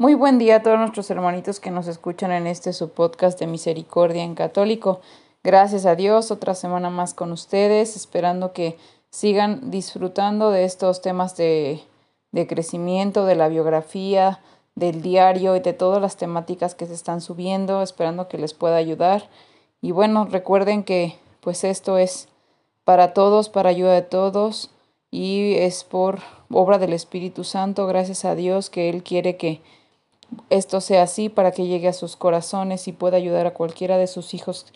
Muy 0.00 0.14
buen 0.14 0.38
día 0.38 0.56
a 0.56 0.62
todos 0.62 0.78
nuestros 0.78 1.10
hermanitos 1.10 1.60
que 1.60 1.70
nos 1.70 1.86
escuchan 1.86 2.32
en 2.32 2.46
este 2.46 2.72
su 2.72 2.88
podcast 2.88 3.38
de 3.38 3.46
Misericordia 3.46 4.22
en 4.22 4.34
Católico. 4.34 5.02
Gracias 5.44 5.84
a 5.84 5.94
Dios, 5.94 6.30
otra 6.30 6.54
semana 6.54 6.88
más 6.88 7.12
con 7.12 7.32
ustedes, 7.32 7.96
esperando 7.96 8.54
que 8.54 8.78
sigan 9.10 9.70
disfrutando 9.70 10.52
de 10.52 10.64
estos 10.64 11.02
temas 11.02 11.36
de, 11.36 11.82
de 12.32 12.46
crecimiento, 12.46 13.26
de 13.26 13.34
la 13.34 13.48
biografía, 13.48 14.40
del 14.74 15.02
diario 15.02 15.54
y 15.54 15.60
de 15.60 15.74
todas 15.74 16.00
las 16.00 16.16
temáticas 16.16 16.74
que 16.74 16.86
se 16.86 16.94
están 16.94 17.20
subiendo, 17.20 17.82
esperando 17.82 18.26
que 18.26 18.38
les 18.38 18.54
pueda 18.54 18.76
ayudar. 18.76 19.28
Y 19.82 19.90
bueno, 19.90 20.24
recuerden 20.24 20.82
que 20.82 21.18
pues 21.42 21.62
esto 21.62 21.98
es 21.98 22.26
para 22.84 23.12
todos, 23.12 23.50
para 23.50 23.68
ayuda 23.68 23.92
de 23.92 24.00
todos 24.00 24.70
y 25.10 25.56
es 25.58 25.84
por 25.84 26.20
obra 26.50 26.78
del 26.78 26.94
Espíritu 26.94 27.44
Santo, 27.44 27.86
gracias 27.86 28.24
a 28.24 28.34
Dios 28.34 28.70
que 28.70 28.88
Él 28.88 29.02
quiere 29.02 29.36
que 29.36 29.60
esto 30.48 30.80
sea 30.80 31.02
así 31.02 31.28
para 31.28 31.52
que 31.52 31.66
llegue 31.66 31.88
a 31.88 31.92
sus 31.92 32.16
corazones 32.16 32.88
y 32.88 32.92
pueda 32.92 33.16
ayudar 33.16 33.46
a 33.46 33.54
cualquiera 33.54 33.98
de 33.98 34.06
sus 34.06 34.34
hijos 34.34 34.66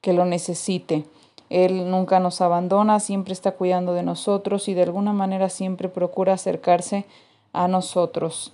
que 0.00 0.12
lo 0.12 0.24
necesite. 0.24 1.04
Él 1.50 1.90
nunca 1.90 2.18
nos 2.18 2.40
abandona, 2.40 2.98
siempre 2.98 3.32
está 3.32 3.52
cuidando 3.52 3.94
de 3.94 4.02
nosotros 4.02 4.68
y 4.68 4.74
de 4.74 4.82
alguna 4.82 5.12
manera 5.12 5.48
siempre 5.48 5.88
procura 5.88 6.34
acercarse 6.34 7.04
a 7.52 7.68
nosotros. 7.68 8.52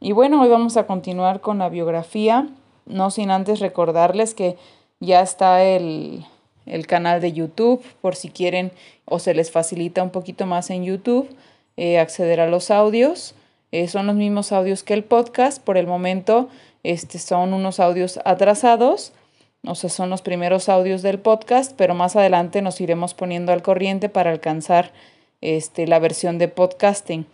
Y 0.00 0.12
bueno, 0.12 0.40
hoy 0.40 0.48
vamos 0.48 0.76
a 0.76 0.86
continuar 0.86 1.40
con 1.40 1.58
la 1.58 1.68
biografía, 1.68 2.48
no 2.86 3.10
sin 3.10 3.30
antes 3.30 3.60
recordarles 3.60 4.34
que 4.34 4.56
ya 5.00 5.20
está 5.20 5.62
el, 5.62 6.24
el 6.64 6.86
canal 6.86 7.20
de 7.20 7.32
YouTube 7.32 7.82
por 8.00 8.16
si 8.16 8.30
quieren 8.30 8.72
o 9.04 9.18
se 9.18 9.34
les 9.34 9.50
facilita 9.50 10.02
un 10.02 10.10
poquito 10.10 10.46
más 10.46 10.70
en 10.70 10.84
YouTube 10.84 11.28
eh, 11.76 11.98
acceder 11.98 12.40
a 12.40 12.46
los 12.46 12.70
audios. 12.70 13.34
Eh, 13.72 13.88
son 13.88 14.06
los 14.06 14.16
mismos 14.16 14.52
audios 14.52 14.82
que 14.82 14.94
el 14.94 15.04
podcast. 15.04 15.62
Por 15.62 15.76
el 15.76 15.86
momento 15.86 16.48
este, 16.82 17.18
son 17.18 17.52
unos 17.52 17.80
audios 17.80 18.18
atrasados. 18.24 19.12
O 19.66 19.74
sea, 19.74 19.90
son 19.90 20.08
los 20.08 20.22
primeros 20.22 20.68
audios 20.68 21.02
del 21.02 21.18
podcast, 21.18 21.72
pero 21.76 21.94
más 21.94 22.16
adelante 22.16 22.62
nos 22.62 22.80
iremos 22.80 23.12
poniendo 23.12 23.52
al 23.52 23.62
corriente 23.62 24.08
para 24.08 24.30
alcanzar 24.30 24.92
este, 25.42 25.86
la 25.86 25.98
versión 25.98 26.38
de 26.38 26.48
podcasting. 26.48 27.26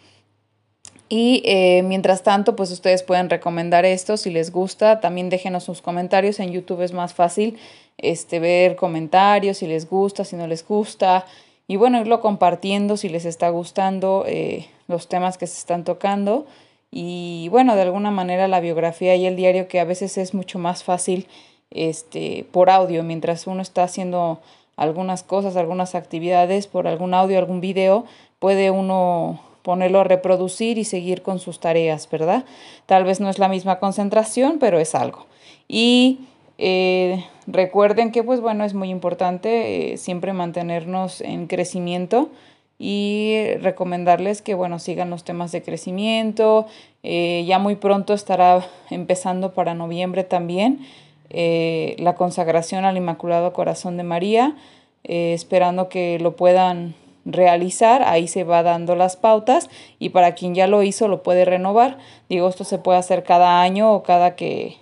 Y 1.09 1.43
eh, 1.45 1.83
mientras 1.85 2.25
tanto, 2.25 2.57
pues 2.57 2.73
ustedes 2.73 3.05
pueden 3.05 3.31
recomendar 3.31 3.85
esto 3.85 4.17
si 4.17 4.31
les 4.31 4.51
gusta. 4.51 5.01
También 5.01 5.31
déjenos 5.31 5.63
sus 5.63 5.81
comentarios. 5.81 6.41
En 6.41 6.51
YouTube 6.51 6.83
es 6.83 6.93
más 6.93 7.15
fácil 7.15 7.59
este, 7.97 8.41
ver 8.41 8.75
comentarios 8.77 9.59
si 9.59 9.67
les 9.67 9.89
gusta, 9.89 10.25
si 10.25 10.35
no 10.35 10.49
les 10.49 10.67
gusta. 10.67 11.25
Y 11.69 11.77
bueno, 11.77 12.01
irlo 12.01 12.21
compartiendo 12.21 12.97
si 12.97 13.09
les 13.09 13.25
está 13.25 13.49
gustando 13.51 14.25
eh, 14.27 14.67
los 14.89 15.09
temas 15.09 15.37
que 15.37 15.47
se 15.47 15.59
están 15.59 15.85
tocando. 15.85 16.47
Y 16.91 17.49
bueno, 17.51 17.75
de 17.75 17.83
alguna 17.83 18.11
manera 18.11 18.49
la 18.49 18.61
biografía 18.61 19.17
y 19.17 19.27
el 19.27 19.37
diario 19.37 19.69
que 19.69 19.81
a 19.81 19.85
veces 19.85 20.17
es 20.19 20.33
mucho 20.33 20.59
más 20.59 20.85
fácil 20.85 21.27
este, 21.71 22.47
por 22.53 22.71
audio, 22.71 23.03
mientras 23.03 23.47
uno 23.47 23.63
está 23.63 23.83
haciendo 23.83 24.41
algunas 24.77 25.23
cosas, 25.23 25.57
algunas 25.57 25.95
actividades, 25.95 26.69
por 26.69 26.87
algún 26.87 27.15
audio, 27.15 27.39
algún 27.39 27.61
video, 27.61 28.05
puede 28.39 28.71
uno 28.71 29.41
ponerlo 29.63 30.01
a 30.01 30.05
reproducir 30.05 30.79
y 30.79 30.85
seguir 30.85 31.23
con 31.23 31.41
sus 31.41 31.59
tareas, 31.59 32.09
¿verdad? 32.09 32.45
Tal 32.87 33.03
vez 33.03 33.19
no 33.19 33.29
es 33.29 33.39
la 33.41 33.49
misma 33.49 33.81
concentración, 33.81 34.59
pero 34.61 34.79
es 34.79 34.95
algo. 34.95 35.27
Y 35.67 36.21
eh, 36.59 37.25
recuerden 37.47 38.13
que, 38.13 38.23
pues 38.23 38.41
bueno, 38.41 38.65
es 38.65 38.75
muy 38.75 38.91
importante 38.91 39.93
eh, 39.93 39.97
siempre 39.97 40.33
mantenernos 40.33 41.21
en 41.21 41.47
crecimiento 41.47 42.31
y 42.79 43.55
recomendarles 43.61 44.43
que, 44.43 44.55
bueno, 44.55 44.79
sigan 44.79 45.11
los 45.11 45.25
temas 45.25 45.53
de 45.53 45.63
crecimiento. 45.63 46.67
Eh, 47.03 47.45
ya 47.47 47.59
muy 47.59 47.77
pronto 47.77 48.15
estará 48.15 48.67
empezando 48.91 49.53
para 49.55 49.75
noviembre 49.75 50.25
también 50.25 50.81
la 51.29 52.15
consagración 52.15 52.85
al 52.85 52.97
Inmaculado 52.97 53.53
Corazón 53.53 53.97
de 53.97 54.05
María, 54.05 54.55
esperando 55.03 55.89
que 55.89 56.19
lo 56.21 56.37
puedan 56.37 56.95
realizar, 57.27 58.05
ahí 58.05 58.29
se 58.29 58.45
va 58.45 58.63
dando 58.63 58.95
las 58.95 59.17
pautas 59.17 59.69
y 59.99 60.11
para 60.11 60.35
quien 60.35 60.55
ya 60.55 60.69
lo 60.69 60.83
hizo 60.85 61.09
lo 61.09 61.25
puede 61.25 61.45
renovar. 61.45 61.99
Digo, 62.29 62.49
esto 62.49 62.65
se 62.65 62.79
puede 62.79 62.99
hacer 62.99 63.25
cada 63.25 63.61
año 63.61 63.93
o 63.93 64.05
cada 64.05 64.37
que 64.37 64.77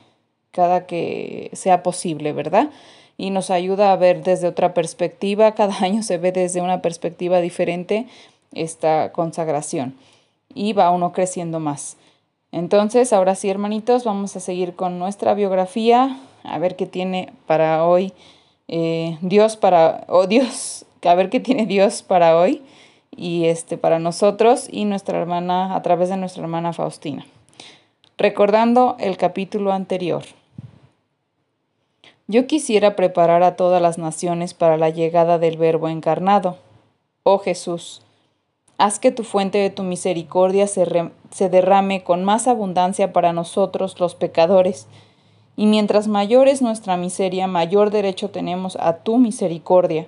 cada 0.55 0.87
que 0.87 1.51
sea 1.53 1.83
posible, 1.83 2.33
¿verdad? 2.33 2.71
Y 3.17 3.31
nos 3.31 3.51
ayuda 3.51 3.93
a 3.93 3.97
ver 3.97 4.23
desde 4.23 4.49
otra 4.49 4.73
perspectiva, 4.73 5.53
cada 5.57 5.77
año 5.81 6.03
se 6.03 6.19
ve 6.19 6.33
desde 6.33 6.61
una 6.63 6.81
perspectiva 6.81 7.41
diferente 7.41 8.07
esta 8.53 9.13
consagración 9.13 9.95
y 10.55 10.73
va 10.73 10.91
uno 10.91 11.13
creciendo 11.13 11.61
más. 11.61 11.97
Entonces, 12.53 13.13
ahora 13.13 13.35
sí, 13.35 13.51
hermanitos, 13.51 14.05
vamos 14.05 14.37
a 14.37 14.41
seguir 14.41 14.75
con 14.77 15.01
nuestra 15.01 15.35
biografía, 15.35 16.21
a 16.45 16.59
ver 16.59 16.77
qué 16.77 16.87
tiene 16.87 17.33
para 17.47 17.85
hoy 17.85 18.13
eh, 18.69 19.19
Dios 19.21 19.57
para, 19.57 20.05
o 20.09 20.27
Dios, 20.27 20.87
a 21.03 21.15
ver 21.15 21.29
qué 21.29 21.41
tiene 21.41 21.67
Dios 21.67 22.03
para 22.03 22.39
hoy 22.39 22.63
y 23.15 23.45
este 23.45 23.77
para 23.77 23.99
nosotros 23.99 24.69
y 24.71 24.87
nuestra 24.87 25.19
hermana 25.19 25.75
a 25.75 25.83
través 25.83 26.09
de 26.09 26.17
nuestra 26.17 26.43
hermana 26.43 26.73
Faustina. 26.73 27.27
Recordando 28.17 28.97
el 28.99 29.17
capítulo 29.17 29.73
anterior. 29.73 30.25
Yo 32.27 32.47
quisiera 32.47 32.97
preparar 32.97 33.43
a 33.43 33.55
todas 33.55 33.83
las 33.83 33.99
naciones 33.99 34.55
para 34.55 34.79
la 34.79 34.89
llegada 34.89 35.39
del 35.39 35.59
Verbo 35.59 35.89
encarnado. 35.89 36.57
Oh 37.23 37.39
Jesús, 37.39 38.01
haz 38.79 38.99
que 38.99 39.11
tu 39.11 39.25
fuente 39.25 39.59
de 39.59 39.69
tu 39.69 39.83
misericordia 39.83 40.67
se, 40.67 41.11
se, 41.31 41.49
derrame 41.51 42.03
con 42.03 42.25
más 42.25 42.49
abundancia 42.49 43.13
para 43.13 43.35
nosotros 43.35 44.01
los 44.01 44.15
pecadores, 44.15 44.87
y 45.57 45.67
mientras 45.67 46.09
mayor 46.09 46.49
es 46.49 46.63
nuestra 46.63 46.97
miseria, 46.97 47.47
mayor 47.47 47.91
derecho 47.91 48.31
tenemos 48.31 48.77
a 48.77 48.97
tu 48.97 49.19
misericordia. 49.19 50.07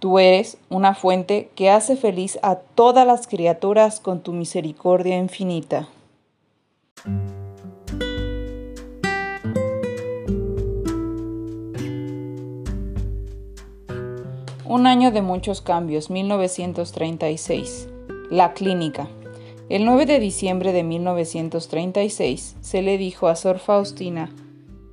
Tú 0.00 0.18
eres 0.18 0.58
una 0.68 0.94
fuente 0.94 1.48
que 1.54 1.70
hace 1.70 1.96
feliz 1.96 2.38
a 2.42 2.56
todas 2.56 3.06
las 3.06 3.26
criaturas 3.26 4.00
con 4.00 4.20
tu 4.20 4.32
misericordia 4.32 5.16
infinita. 5.16 5.88
Un 14.68 14.88
año 14.88 15.12
de 15.12 15.22
muchos 15.22 15.60
cambios, 15.60 16.10
1936. 16.10 17.88
La 18.30 18.52
clínica. 18.52 19.06
El 19.68 19.84
9 19.84 20.06
de 20.06 20.18
diciembre 20.18 20.72
de 20.72 20.82
1936 20.82 22.56
se 22.60 22.82
le 22.82 22.98
dijo 22.98 23.28
a 23.28 23.36
Sor 23.36 23.60
Faustina 23.60 24.28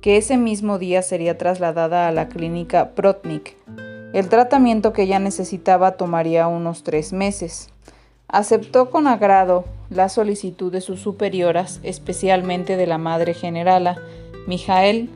que 0.00 0.16
ese 0.16 0.36
mismo 0.36 0.78
día 0.78 1.02
sería 1.02 1.38
trasladada 1.38 2.06
a 2.06 2.12
la 2.12 2.28
clínica 2.28 2.90
Protnik. 2.90 3.56
El 4.12 4.28
tratamiento 4.28 4.92
que 4.92 5.02
ella 5.02 5.18
necesitaba 5.18 5.96
tomaría 5.96 6.46
unos 6.46 6.84
tres 6.84 7.12
meses. 7.12 7.70
Aceptó 8.28 8.90
con 8.90 9.08
agrado 9.08 9.64
la 9.90 10.08
solicitud 10.08 10.70
de 10.70 10.82
sus 10.82 11.00
superioras, 11.00 11.80
especialmente 11.82 12.76
de 12.76 12.86
la 12.86 12.98
madre 12.98 13.34
generala, 13.34 13.96
Mijael 14.46 15.10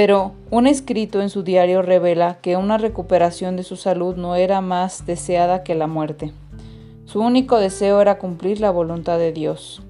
pero 0.00 0.30
un 0.52 0.68
escrito 0.68 1.20
en 1.20 1.28
su 1.28 1.42
diario 1.42 1.82
revela 1.82 2.38
que 2.40 2.56
una 2.56 2.78
recuperación 2.78 3.56
de 3.56 3.64
su 3.64 3.74
salud 3.74 4.14
no 4.14 4.36
era 4.36 4.60
más 4.60 5.06
deseada 5.06 5.64
que 5.64 5.74
la 5.74 5.88
muerte. 5.88 6.32
Su 7.04 7.20
único 7.20 7.58
deseo 7.58 8.00
era 8.00 8.16
cumplir 8.16 8.60
la 8.60 8.70
voluntad 8.70 9.18
de 9.18 9.32
Dios. 9.32 9.82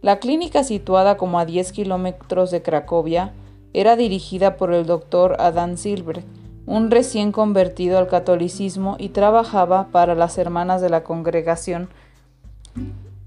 La 0.00 0.20
clínica, 0.20 0.62
situada 0.62 1.16
como 1.16 1.40
a 1.40 1.44
10 1.44 1.72
kilómetros 1.72 2.52
de 2.52 2.62
Cracovia, 2.62 3.32
era 3.72 3.96
dirigida 3.96 4.56
por 4.56 4.72
el 4.72 4.86
doctor 4.86 5.34
Adam 5.40 5.76
Silberg, 5.76 6.22
un 6.64 6.92
recién 6.92 7.32
convertido 7.32 7.98
al 7.98 8.06
catolicismo 8.06 8.94
y 8.96 9.08
trabajaba 9.08 9.88
para 9.88 10.14
las 10.14 10.38
hermanas 10.38 10.80
de 10.80 10.88
la 10.88 11.02
congregación 11.02 11.88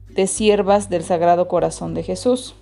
de 0.08 0.28
siervas 0.28 0.90
del 0.90 1.04
Sagrado 1.04 1.50
Corazón 1.50 1.94
de 1.94 2.04
Jesús. 2.04 2.56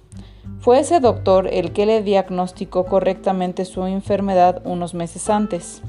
Fue 0.60 0.80
ese 0.80 1.00
doctor 1.00 1.48
el 1.52 1.74
que 1.74 1.86
le 1.86 2.02
diagnosticó 2.02 2.86
correctamente 2.86 3.66
su 3.66 3.86
enfermedad 3.86 4.62
unos 4.66 4.94
meses 4.94 5.30
antes. 5.30 5.82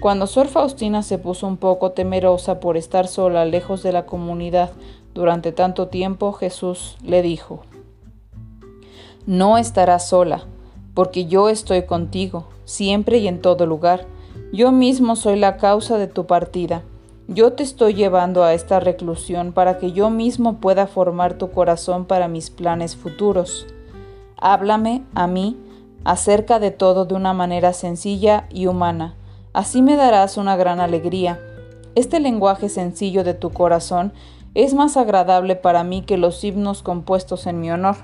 Cuando 0.00 0.26
Sor 0.26 0.48
Faustina 0.48 1.02
se 1.02 1.18
puso 1.18 1.46
un 1.46 1.56
poco 1.56 1.92
temerosa 1.92 2.58
por 2.58 2.76
estar 2.76 3.06
sola 3.06 3.44
lejos 3.44 3.82
de 3.82 3.92
la 3.92 4.06
comunidad 4.06 4.70
durante 5.14 5.52
tanto 5.52 5.88
tiempo, 5.88 6.32
Jesús 6.32 6.96
le 7.04 7.22
dijo, 7.22 7.62
No 9.26 9.58
estarás 9.58 10.08
sola, 10.08 10.44
porque 10.94 11.26
yo 11.26 11.48
estoy 11.48 11.84
contigo, 11.84 12.46
siempre 12.64 13.18
y 13.18 13.28
en 13.28 13.40
todo 13.40 13.66
lugar. 13.66 14.06
Yo 14.52 14.72
mismo 14.72 15.16
soy 15.16 15.38
la 15.38 15.56
causa 15.56 15.98
de 15.98 16.06
tu 16.06 16.26
partida. 16.26 16.82
Yo 17.28 17.52
te 17.52 17.62
estoy 17.62 17.94
llevando 17.94 18.42
a 18.42 18.54
esta 18.54 18.80
reclusión 18.80 19.52
para 19.52 19.78
que 19.78 19.92
yo 19.92 20.10
mismo 20.10 20.58
pueda 20.58 20.86
formar 20.86 21.34
tu 21.34 21.50
corazón 21.52 22.06
para 22.06 22.26
mis 22.26 22.50
planes 22.50 22.96
futuros. 22.96 23.66
Háblame 24.40 25.02
a 25.14 25.26
mí 25.26 25.58
acerca 26.04 26.58
de 26.58 26.70
todo 26.70 27.04
de 27.04 27.14
una 27.14 27.34
manera 27.34 27.72
sencilla 27.72 28.46
y 28.50 28.66
humana. 28.66 29.14
Así 29.52 29.82
me 29.82 29.96
darás 29.96 30.36
una 30.36 30.56
gran 30.56 30.80
alegría. 30.80 31.38
Este 31.94 32.20
lenguaje 32.20 32.68
sencillo 32.68 33.22
de 33.22 33.34
tu 33.34 33.50
corazón 33.50 34.12
es 34.54 34.74
más 34.74 34.96
agradable 34.96 35.56
para 35.56 35.84
mí 35.84 36.02
que 36.02 36.16
los 36.16 36.42
himnos 36.42 36.82
compuestos 36.82 37.46
en 37.46 37.60
mi 37.60 37.70
honor. 37.70 37.96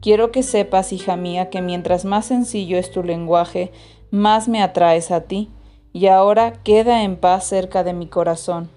Quiero 0.00 0.30
que 0.30 0.42
sepas, 0.42 0.92
hija 0.92 1.16
mía, 1.16 1.50
que 1.50 1.62
mientras 1.62 2.04
más 2.04 2.26
sencillo 2.26 2.78
es 2.78 2.92
tu 2.92 3.02
lenguaje, 3.02 3.72
más 4.10 4.48
me 4.48 4.62
atraes 4.62 5.10
a 5.10 5.22
ti, 5.22 5.50
y 5.92 6.06
ahora 6.06 6.52
queda 6.52 7.02
en 7.02 7.16
paz 7.16 7.44
cerca 7.44 7.82
de 7.82 7.94
mi 7.94 8.06
corazón. 8.06 8.68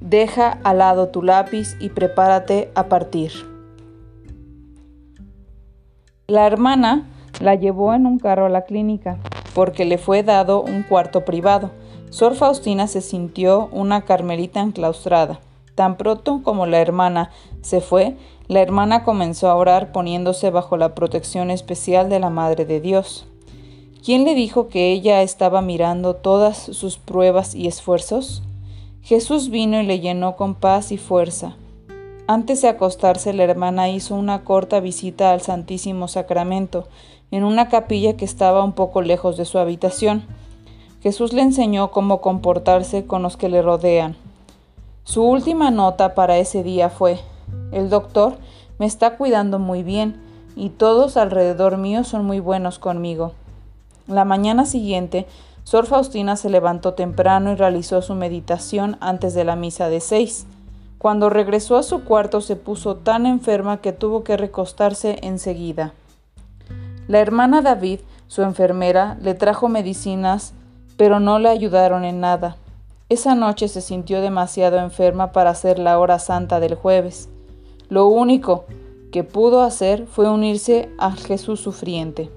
Deja 0.00 0.58
al 0.62 0.78
lado 0.78 1.08
tu 1.08 1.22
lápiz 1.22 1.76
y 1.80 1.88
prepárate 1.88 2.70
a 2.74 2.88
partir. 2.88 3.55
La 6.28 6.44
hermana 6.44 7.06
la 7.38 7.54
llevó 7.54 7.94
en 7.94 8.04
un 8.04 8.18
carro 8.18 8.46
a 8.46 8.48
la 8.48 8.64
clínica, 8.64 9.16
porque 9.54 9.84
le 9.84 9.96
fue 9.96 10.24
dado 10.24 10.60
un 10.60 10.82
cuarto 10.82 11.24
privado. 11.24 11.70
Sor 12.10 12.34
Faustina 12.34 12.88
se 12.88 13.00
sintió 13.00 13.68
una 13.70 14.04
carmelita 14.04 14.60
enclaustrada. 14.60 15.38
Tan 15.76 15.96
pronto 15.96 16.40
como 16.42 16.66
la 16.66 16.80
hermana 16.80 17.30
se 17.60 17.80
fue, 17.80 18.16
la 18.48 18.60
hermana 18.60 19.04
comenzó 19.04 19.48
a 19.48 19.54
orar 19.54 19.92
poniéndose 19.92 20.50
bajo 20.50 20.76
la 20.76 20.96
protección 20.96 21.52
especial 21.52 22.08
de 22.08 22.18
la 22.18 22.30
Madre 22.30 22.64
de 22.64 22.80
Dios. 22.80 23.28
¿Quién 24.04 24.24
le 24.24 24.34
dijo 24.34 24.66
que 24.66 24.90
ella 24.90 25.22
estaba 25.22 25.62
mirando 25.62 26.16
todas 26.16 26.58
sus 26.58 26.98
pruebas 26.98 27.54
y 27.54 27.68
esfuerzos? 27.68 28.42
Jesús 29.00 29.48
vino 29.48 29.80
y 29.80 29.86
le 29.86 30.00
llenó 30.00 30.34
con 30.34 30.56
paz 30.56 30.90
y 30.90 30.98
fuerza. 30.98 31.54
Antes 32.28 32.60
de 32.62 32.68
acostarse, 32.68 33.32
la 33.32 33.44
hermana 33.44 33.88
hizo 33.88 34.16
una 34.16 34.42
corta 34.42 34.80
visita 34.80 35.30
al 35.30 35.42
Santísimo 35.42 36.08
Sacramento, 36.08 36.88
en 37.30 37.44
una 37.44 37.68
capilla 37.68 38.16
que 38.16 38.24
estaba 38.24 38.64
un 38.64 38.72
poco 38.72 39.00
lejos 39.00 39.36
de 39.36 39.44
su 39.44 39.58
habitación. 39.58 40.24
Jesús 41.02 41.32
le 41.32 41.42
enseñó 41.42 41.92
cómo 41.92 42.20
comportarse 42.20 43.06
con 43.06 43.22
los 43.22 43.36
que 43.36 43.48
le 43.48 43.62
rodean. 43.62 44.16
Su 45.04 45.22
última 45.22 45.70
nota 45.70 46.16
para 46.16 46.38
ese 46.38 46.64
día 46.64 46.90
fue, 46.90 47.20
el 47.70 47.90
doctor 47.90 48.38
me 48.80 48.86
está 48.86 49.16
cuidando 49.16 49.60
muy 49.60 49.84
bien 49.84 50.20
y 50.56 50.70
todos 50.70 51.16
alrededor 51.16 51.76
mío 51.76 52.02
son 52.02 52.24
muy 52.24 52.40
buenos 52.40 52.80
conmigo. 52.80 53.34
La 54.08 54.24
mañana 54.24 54.66
siguiente, 54.66 55.26
Sor 55.62 55.86
Faustina 55.86 56.34
se 56.34 56.50
levantó 56.50 56.94
temprano 56.94 57.52
y 57.52 57.54
realizó 57.54 58.02
su 58.02 58.14
meditación 58.14 58.96
antes 59.00 59.32
de 59.34 59.44
la 59.44 59.54
misa 59.54 59.88
de 59.88 60.00
seis. 60.00 60.46
Cuando 61.06 61.30
regresó 61.30 61.76
a 61.76 61.84
su 61.84 62.02
cuarto 62.02 62.40
se 62.40 62.56
puso 62.56 62.96
tan 62.96 63.26
enferma 63.26 63.76
que 63.80 63.92
tuvo 63.92 64.24
que 64.24 64.36
recostarse 64.36 65.20
enseguida. 65.22 65.94
La 67.06 67.20
hermana 67.20 67.62
David, 67.62 68.00
su 68.26 68.42
enfermera, 68.42 69.16
le 69.22 69.34
trajo 69.34 69.68
medicinas, 69.68 70.52
pero 70.96 71.20
no 71.20 71.38
le 71.38 71.48
ayudaron 71.48 72.04
en 72.04 72.18
nada. 72.18 72.56
Esa 73.08 73.36
noche 73.36 73.68
se 73.68 73.82
sintió 73.82 74.20
demasiado 74.20 74.78
enferma 74.78 75.30
para 75.30 75.50
hacer 75.50 75.78
la 75.78 76.00
hora 76.00 76.18
santa 76.18 76.58
del 76.58 76.74
jueves. 76.74 77.28
Lo 77.88 78.08
único 78.08 78.64
que 79.12 79.22
pudo 79.22 79.62
hacer 79.62 80.08
fue 80.08 80.28
unirse 80.28 80.90
a 80.98 81.12
Jesús 81.12 81.60
sufriente. 81.60 82.32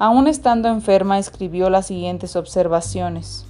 Aún 0.00 0.26
estando 0.26 0.66
enferma, 0.66 1.20
escribió 1.20 1.70
las 1.70 1.86
siguientes 1.86 2.34
observaciones. 2.34 3.46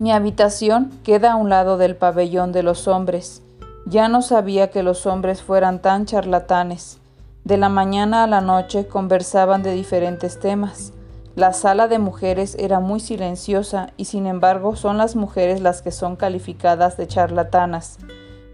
Mi 0.00 0.12
habitación 0.12 0.92
queda 1.02 1.32
a 1.32 1.36
un 1.36 1.48
lado 1.48 1.76
del 1.76 1.96
pabellón 1.96 2.52
de 2.52 2.62
los 2.62 2.86
hombres. 2.86 3.42
Ya 3.84 4.06
no 4.06 4.22
sabía 4.22 4.70
que 4.70 4.84
los 4.84 5.06
hombres 5.06 5.42
fueran 5.42 5.82
tan 5.82 6.06
charlatanes. 6.06 6.98
De 7.42 7.56
la 7.56 7.68
mañana 7.68 8.22
a 8.22 8.28
la 8.28 8.40
noche 8.40 8.86
conversaban 8.86 9.64
de 9.64 9.72
diferentes 9.72 10.38
temas. 10.38 10.92
La 11.34 11.52
sala 11.52 11.88
de 11.88 11.98
mujeres 11.98 12.54
era 12.60 12.78
muy 12.78 13.00
silenciosa 13.00 13.90
y 13.96 14.04
sin 14.04 14.28
embargo 14.28 14.76
son 14.76 14.98
las 14.98 15.16
mujeres 15.16 15.60
las 15.60 15.82
que 15.82 15.90
son 15.90 16.14
calificadas 16.14 16.96
de 16.96 17.08
charlatanas. 17.08 17.98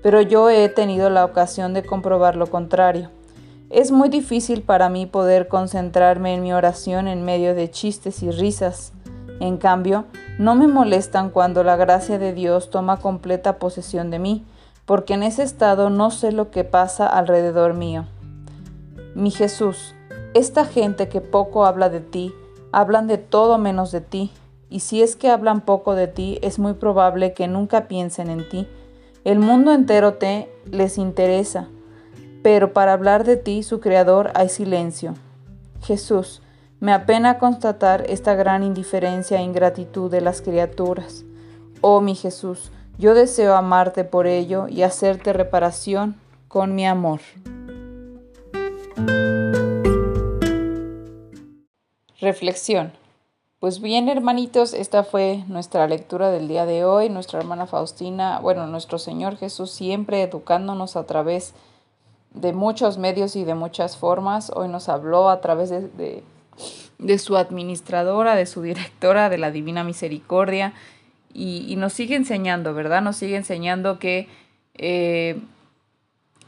Pero 0.02 0.22
yo 0.22 0.48
he 0.48 0.70
tenido 0.70 1.10
la 1.10 1.26
ocasión 1.26 1.74
de 1.74 1.84
comprobar 1.84 2.36
lo 2.36 2.46
contrario. 2.46 3.10
Es 3.68 3.90
muy 3.90 4.08
difícil 4.08 4.62
para 4.62 4.88
mí 4.88 5.04
poder 5.04 5.48
concentrarme 5.48 6.32
en 6.32 6.42
mi 6.42 6.54
oración 6.54 7.06
en 7.06 7.22
medio 7.22 7.54
de 7.54 7.70
chistes 7.70 8.22
y 8.22 8.30
risas. 8.30 8.94
En 9.40 9.56
cambio, 9.56 10.04
no 10.38 10.54
me 10.54 10.66
molestan 10.66 11.30
cuando 11.30 11.64
la 11.64 11.76
gracia 11.76 12.18
de 12.18 12.32
Dios 12.32 12.70
toma 12.70 12.98
completa 12.98 13.58
posesión 13.58 14.10
de 14.10 14.18
mí, 14.18 14.44
porque 14.86 15.14
en 15.14 15.22
ese 15.22 15.42
estado 15.42 15.90
no 15.90 16.10
sé 16.10 16.32
lo 16.32 16.50
que 16.50 16.64
pasa 16.64 17.06
alrededor 17.06 17.74
mío. 17.74 18.06
Mi 19.14 19.30
Jesús, 19.30 19.94
esta 20.34 20.64
gente 20.64 21.08
que 21.08 21.20
poco 21.20 21.64
habla 21.66 21.88
de 21.88 22.00
ti, 22.00 22.34
hablan 22.72 23.06
de 23.06 23.18
todo 23.18 23.58
menos 23.58 23.92
de 23.92 24.00
ti, 24.00 24.32
y 24.68 24.80
si 24.80 25.02
es 25.02 25.14
que 25.14 25.30
hablan 25.30 25.60
poco 25.60 25.94
de 25.94 26.08
ti, 26.08 26.38
es 26.42 26.58
muy 26.58 26.74
probable 26.74 27.32
que 27.32 27.46
nunca 27.46 27.86
piensen 27.86 28.28
en 28.28 28.48
ti. 28.48 28.66
El 29.24 29.38
mundo 29.38 29.72
entero 29.72 30.14
te 30.14 30.50
les 30.70 30.98
interesa, 30.98 31.68
pero 32.42 32.72
para 32.72 32.92
hablar 32.92 33.24
de 33.24 33.36
ti, 33.36 33.62
su 33.62 33.80
creador, 33.80 34.32
hay 34.34 34.48
silencio. 34.48 35.14
Jesús, 35.82 36.42
me 36.84 36.92
apena 36.92 37.38
constatar 37.38 38.04
esta 38.10 38.34
gran 38.34 38.62
indiferencia 38.62 39.38
e 39.38 39.42
ingratitud 39.42 40.10
de 40.10 40.20
las 40.20 40.42
criaturas. 40.42 41.24
Oh 41.80 42.02
mi 42.02 42.14
Jesús, 42.14 42.72
yo 42.98 43.14
deseo 43.14 43.54
amarte 43.54 44.04
por 44.04 44.26
ello 44.26 44.68
y 44.68 44.82
hacerte 44.82 45.32
reparación 45.32 46.20
con 46.46 46.74
mi 46.74 46.86
amor. 46.86 47.20
Reflexión. 52.20 52.92
Pues 53.60 53.80
bien, 53.80 54.10
hermanitos, 54.10 54.74
esta 54.74 55.04
fue 55.04 55.42
nuestra 55.48 55.88
lectura 55.88 56.30
del 56.30 56.48
día 56.48 56.66
de 56.66 56.84
hoy. 56.84 57.08
Nuestra 57.08 57.38
hermana 57.38 57.64
Faustina, 57.64 58.40
bueno, 58.40 58.66
nuestro 58.66 58.98
Señor 58.98 59.38
Jesús 59.38 59.70
siempre 59.70 60.20
educándonos 60.20 60.96
a 60.96 61.06
través 61.06 61.54
de 62.34 62.52
muchos 62.52 62.98
medios 62.98 63.36
y 63.36 63.44
de 63.44 63.54
muchas 63.54 63.96
formas. 63.96 64.52
Hoy 64.54 64.68
nos 64.68 64.90
habló 64.90 65.30
a 65.30 65.40
través 65.40 65.70
de, 65.70 65.88
de, 65.88 66.22
su 67.18 67.36
administradora, 67.36 68.34
de 68.34 68.46
su 68.46 68.62
directora, 68.62 69.28
de 69.28 69.38
la 69.38 69.50
Divina 69.50 69.84
Misericordia. 69.84 70.72
Y, 71.32 71.74
nos 71.76 71.92
sigue 71.92 72.14
enseñando, 72.14 72.74
¿verdad? 72.74 73.02
Nos 73.02 73.16
sigue 73.16 73.36
enseñando 73.36 73.98
que 73.98 74.28
eh, 74.74 75.40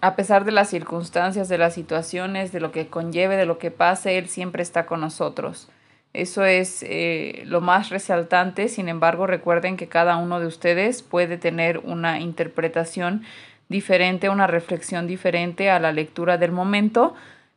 a 0.00 0.14
pesar 0.14 0.44
de 0.44 0.52
las 0.52 0.70
circunstancias, 0.70 1.48
de 1.48 1.58
las 1.58 1.74
situaciones, 1.74 2.52
de 2.52 2.60
lo 2.60 2.70
que 2.70 2.86
conlleve, 2.88 3.36
de 3.36 3.46
lo 3.46 3.58
que 3.58 3.70
pase, 3.70 4.18
Él 4.18 4.28
siempre 4.28 4.62
está 4.62 4.86
con 4.86 5.00
nosotros. 5.00 5.68
Eso 6.12 6.44
es 6.44 6.82
eh, 6.82 7.42
lo 7.44 7.60
más 7.60 7.90
resaltante, 7.90 8.68
sin 8.68 8.88
embargo 8.88 9.26
recuerden 9.26 9.76
que 9.76 9.88
cada 9.88 10.16
uno 10.16 10.40
de 10.40 10.46
ustedes 10.46 11.02
puede 11.02 11.36
tener 11.36 11.78
una 11.78 12.20
interpretación 12.20 13.22
diferente, 13.68 14.30
una 14.30 14.46
reflexión 14.46 15.06
diferente 15.06 15.70
a 15.70 15.80
la 15.80 15.92
lectura 15.92 16.38
del 16.38 16.52
momento 16.52 17.14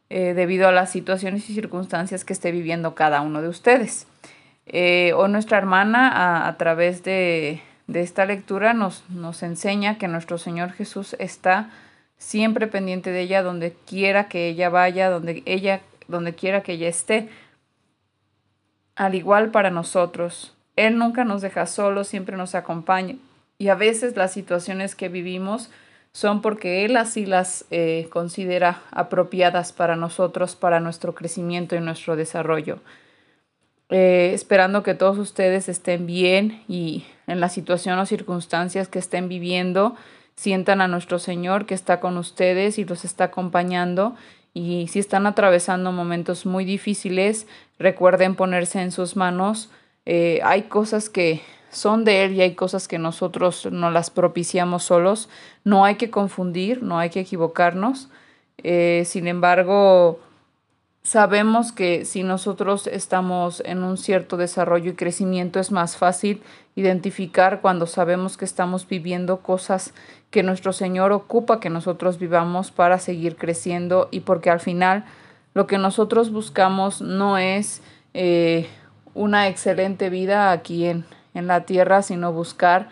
eh, 0.09 0.33
debido 0.33 0.67
a 0.67 0.71
las 0.71 0.91
situaciones 0.91 1.49
y 1.49 1.53
circunstancias 1.53 2.25
que 2.25 2.33
esté 2.33 2.51
viviendo 2.51 2.95
cada 2.95 3.21
uno 3.21 3.41
de 3.41 3.47
ustedes. 3.47 4.07
Eh, 4.65 5.13
o 5.15 5.27
nuestra 5.27 5.57
hermana 5.57 6.47
a, 6.47 6.57
través 6.57 7.03
de, 7.03 7.61
de, 7.87 8.01
esta 8.01 8.25
lectura 8.25 8.73
nos, 8.73 9.03
nos 9.09 9.41
enseña 9.41 9.97
que 9.97 10.07
nuestro 10.07 10.37
Señor 10.37 10.71
Jesús 10.71 11.15
está 11.19 11.69
siempre 12.17 12.67
pendiente 12.67 13.11
de 13.11 13.21
ella 13.21 13.41
donde 13.41 13.75
quiera 13.87 14.27
que 14.27 14.47
ella 14.47 14.69
vaya, 14.69 15.09
donde 15.09 15.41
ella 15.45 15.81
donde 16.07 16.35
quiera 16.35 16.61
que 16.61 16.73
ella 16.73 16.89
esté. 16.89 17.29
Al 18.95 19.15
igual 19.15 19.51
para 19.51 19.69
nosotros, 19.69 20.55
él 20.75 20.97
nunca 20.97 21.23
nos 21.23 21.41
deja 21.41 21.65
solos, 21.65 22.07
siempre 22.07 22.35
nos 22.35 22.55
acompaña. 22.55 23.15
Y 23.57 23.69
a 23.69 23.75
veces 23.75 24.17
las 24.17 24.33
situaciones 24.33 24.95
que 24.95 25.07
vivimos 25.07 25.69
son 26.19 26.41
porque 26.41 26.83
Él 26.83 26.97
así 26.97 27.25
las 27.25 27.65
eh, 27.71 28.07
considera 28.11 28.81
apropiadas 28.91 29.71
para 29.71 29.95
nosotros, 29.95 30.55
para 30.55 30.81
nuestro 30.81 31.15
crecimiento 31.15 31.75
y 31.75 31.79
nuestro 31.79 32.17
desarrollo. 32.17 32.79
Eh, 33.89 34.31
esperando 34.33 34.83
que 34.83 34.93
todos 34.93 35.17
ustedes 35.17 35.69
estén 35.69 36.05
bien 36.05 36.61
y 36.67 37.05
en 37.25 37.39
la 37.39 37.47
situación 37.47 37.97
o 37.97 38.05
circunstancias 38.05 38.89
que 38.89 38.99
estén 38.99 39.29
viviendo, 39.29 39.95
sientan 40.35 40.81
a 40.81 40.89
nuestro 40.89 41.19
Señor 41.19 41.65
que 41.65 41.73
está 41.73 42.01
con 42.01 42.17
ustedes 42.17 42.77
y 42.77 42.85
los 42.85 43.05
está 43.05 43.25
acompañando. 43.25 44.15
Y 44.53 44.88
si 44.89 44.99
están 44.99 45.25
atravesando 45.25 45.93
momentos 45.93 46.45
muy 46.45 46.65
difíciles, 46.65 47.47
recuerden 47.79 48.35
ponerse 48.35 48.81
en 48.81 48.91
sus 48.91 49.15
manos. 49.15 49.71
Eh, 50.05 50.41
hay 50.43 50.63
cosas 50.63 51.09
que 51.09 51.41
son 51.71 52.03
de 52.03 52.23
Él 52.23 52.33
y 52.33 52.41
hay 52.41 52.55
cosas 52.55 52.88
que 52.88 52.97
nosotros 52.97 53.67
no 53.71 53.91
las 53.91 54.09
propiciamos 54.09 54.83
solos. 54.83 55.29
No 55.63 55.85
hay 55.85 55.95
que 55.95 56.09
confundir, 56.09 56.81
no 56.83 56.97
hay 56.99 57.09
que 57.09 57.21
equivocarnos. 57.21 58.09
Eh, 58.57 59.03
sin 59.05 59.27
embargo, 59.27 60.19
sabemos 61.03 61.71
que 61.71 62.05
si 62.05 62.23
nosotros 62.23 62.88
estamos 62.88 63.61
en 63.65 63.83
un 63.83 63.97
cierto 63.97 64.38
desarrollo 64.38 64.91
y 64.91 64.95
crecimiento 64.95 65.59
es 65.59 65.71
más 65.71 65.97
fácil 65.97 66.41
identificar 66.75 67.61
cuando 67.61 67.88
sabemos 67.88 68.38
que 68.38 68.45
estamos 68.45 68.88
viviendo 68.88 69.41
cosas 69.41 69.93
que 70.31 70.43
nuestro 70.43 70.73
Señor 70.73 71.11
ocupa 71.11 71.59
que 71.59 71.69
nosotros 71.69 72.19
vivamos 72.19 72.71
para 72.71 72.99
seguir 72.99 73.35
creciendo 73.35 74.07
y 74.11 74.21
porque 74.21 74.49
al 74.49 74.59
final 74.59 75.05
lo 75.53 75.67
que 75.67 75.77
nosotros 75.77 76.31
buscamos 76.31 77.01
no 77.01 77.38
es 77.38 77.81
eh, 78.13 78.67
una 79.13 79.47
excelente 79.47 80.09
vida 80.09 80.51
aquí 80.51 80.85
en, 80.85 81.05
en, 81.33 81.48
la 81.48 81.65
tierra, 81.65 82.01
sino 82.01 82.33
buscar 82.33 82.89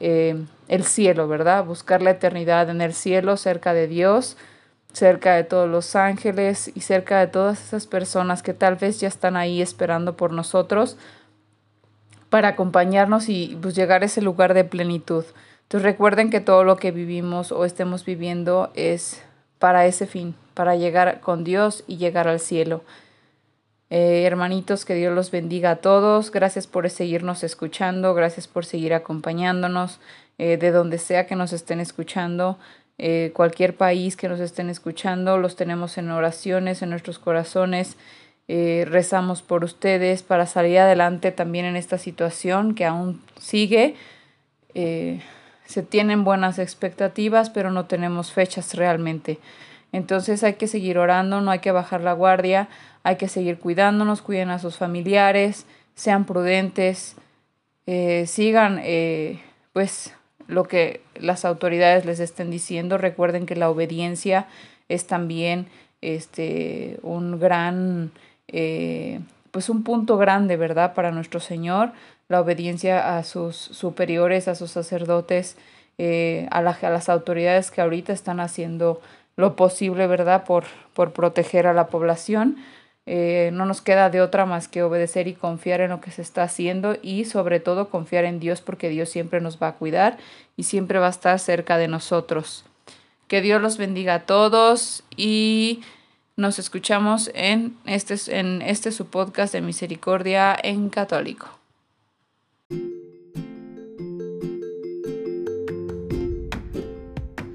eh, 0.00 0.44
el 0.68 0.84
cielo, 0.84 1.28
¿verdad? 1.28 1.64
Buscar 1.64 2.02
la 2.02 2.10
eternidad 2.10 2.70
en 2.70 2.80
el 2.80 2.94
cielo, 2.94 3.36
cerca 3.36 3.72
de 3.72 3.86
Dios, 3.86 4.36
cerca 4.92 5.34
de 5.34 5.44
todos 5.44 5.68
los 5.68 5.96
ángeles 5.96 6.70
y 6.74 6.80
cerca 6.80 7.20
de 7.20 7.26
todas 7.26 7.62
esas 7.62 7.86
personas 7.86 8.42
que 8.42 8.54
tal 8.54 8.76
vez 8.76 9.00
ya 9.00 9.08
están 9.08 9.36
ahí 9.36 9.60
esperando 9.60 10.16
por 10.16 10.32
nosotros 10.32 10.96
para 12.30 12.48
acompañarnos 12.48 13.28
y 13.28 13.56
pues, 13.62 13.74
llegar 13.74 14.02
a 14.02 14.06
ese 14.06 14.20
lugar 14.20 14.54
de 14.54 14.64
plenitud. 14.64 15.24
Entonces 15.62 15.84
recuerden 15.84 16.30
que 16.30 16.40
todo 16.40 16.64
lo 16.64 16.76
que 16.76 16.90
vivimos 16.90 17.52
o 17.52 17.64
estemos 17.64 18.04
viviendo 18.04 18.70
es 18.74 19.22
para 19.58 19.86
ese 19.86 20.06
fin, 20.06 20.34
para 20.52 20.76
llegar 20.76 21.20
con 21.20 21.44
Dios 21.44 21.84
y 21.86 21.96
llegar 21.96 22.28
al 22.28 22.40
cielo. 22.40 22.82
Eh, 23.96 24.24
hermanitos, 24.24 24.84
que 24.84 24.96
Dios 24.96 25.14
los 25.14 25.30
bendiga 25.30 25.70
a 25.70 25.76
todos. 25.76 26.32
Gracias 26.32 26.66
por 26.66 26.90
seguirnos 26.90 27.44
escuchando, 27.44 28.12
gracias 28.12 28.48
por 28.48 28.64
seguir 28.64 28.92
acompañándonos 28.92 30.00
eh, 30.36 30.56
de 30.56 30.72
donde 30.72 30.98
sea 30.98 31.28
que 31.28 31.36
nos 31.36 31.52
estén 31.52 31.78
escuchando. 31.78 32.58
Eh, 32.98 33.30
cualquier 33.36 33.76
país 33.76 34.16
que 34.16 34.28
nos 34.28 34.40
estén 34.40 34.68
escuchando, 34.68 35.38
los 35.38 35.54
tenemos 35.54 35.96
en 35.96 36.10
oraciones, 36.10 36.82
en 36.82 36.90
nuestros 36.90 37.20
corazones. 37.20 37.96
rezamos 38.48 39.42
por 39.42 39.62
ustedes 39.62 40.24
para 40.24 40.46
salir 40.46 40.80
adelante 40.80 41.30
también 41.30 41.64
en 41.64 41.76
esta 41.76 41.96
situación 41.96 42.74
que 42.74 42.86
aún 42.86 43.22
sigue 43.38 43.94
se 44.74 45.82
tienen 45.88 46.24
buenas 46.24 46.58
expectativas, 46.58 47.48
pero 47.48 47.70
no 47.70 47.86
tenemos 47.86 48.32
fechas 48.32 48.74
realmente. 48.74 49.38
Entonces 49.94 50.42
hay 50.42 50.54
que 50.54 50.66
seguir 50.66 50.98
orando, 50.98 51.40
no 51.40 51.52
hay 51.52 51.60
que 51.60 51.70
bajar 51.70 52.00
la 52.00 52.14
guardia, 52.14 52.68
hay 53.04 53.14
que 53.14 53.28
seguir 53.28 53.60
cuidándonos, 53.60 54.22
cuiden 54.22 54.50
a 54.50 54.58
sus 54.58 54.76
familiares, 54.76 55.66
sean 55.94 56.24
prudentes, 56.24 57.14
eh, 57.86 58.24
sigan 58.26 58.80
eh, 58.82 59.40
pues 59.72 60.12
lo 60.48 60.64
que 60.64 61.00
las 61.14 61.44
autoridades 61.44 62.06
les 62.06 62.18
estén 62.18 62.50
diciendo. 62.50 62.98
Recuerden 62.98 63.46
que 63.46 63.54
la 63.54 63.70
obediencia 63.70 64.48
es 64.88 65.06
también 65.06 65.68
este 66.00 66.98
un 67.02 67.38
gran 67.38 68.10
eh, 68.48 69.20
pues 69.52 69.68
un 69.68 69.84
punto 69.84 70.16
grande, 70.16 70.56
¿verdad? 70.56 70.94
Para 70.94 71.12
nuestro 71.12 71.38
Señor 71.38 71.92
la 72.26 72.40
obediencia 72.40 73.16
a 73.16 73.22
sus 73.22 73.54
superiores, 73.54 74.48
a 74.48 74.56
sus 74.56 74.72
sacerdotes, 74.72 75.56
a, 76.50 76.58
a, 76.58 76.90
las 76.90 77.08
autoridades 77.08 77.70
que 77.70 77.80
ahorita 77.80 78.12
están 78.12 78.40
haciendo 78.40 79.00
lo 79.36 79.56
posible, 79.56 80.06
¿verdad?, 80.06 80.44
por, 80.44 80.64
por 80.92 81.12
proteger 81.12 81.66
a 81.66 81.74
la 81.74 81.88
población. 81.88 82.56
Eh, 83.06 83.50
no 83.52 83.66
nos 83.66 83.82
queda 83.82 84.08
de 84.08 84.22
otra 84.22 84.46
más 84.46 84.66
que 84.66 84.82
obedecer 84.82 85.28
y 85.28 85.34
confiar 85.34 85.82
en 85.82 85.90
lo 85.90 86.00
que 86.00 86.10
se 86.10 86.22
está 86.22 86.42
haciendo 86.42 86.96
y 87.02 87.26
sobre 87.26 87.60
todo 87.60 87.90
confiar 87.90 88.24
en 88.24 88.40
Dios 88.40 88.62
porque 88.62 88.88
Dios 88.88 89.10
siempre 89.10 89.42
nos 89.42 89.62
va 89.62 89.68
a 89.68 89.74
cuidar 89.74 90.16
y 90.56 90.62
siempre 90.62 90.98
va 90.98 91.08
a 91.08 91.10
estar 91.10 91.38
cerca 91.38 91.76
de 91.76 91.88
nosotros. 91.88 92.64
Que 93.28 93.42
Dios 93.42 93.60
los 93.60 93.76
bendiga 93.76 94.14
a 94.14 94.26
todos 94.26 95.04
y 95.16 95.82
nos 96.36 96.58
escuchamos 96.58 97.30
en 97.34 97.76
este, 97.84 98.16
en 98.38 98.62
este 98.62 98.90
su 98.90 99.06
podcast 99.06 99.52
de 99.52 99.60
misericordia 99.60 100.56
en 100.62 100.88
católico. 100.88 101.63